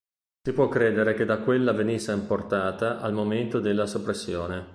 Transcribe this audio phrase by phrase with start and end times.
[0.41, 4.67] Si può credere che da quella venisse importata al momento della soppressione.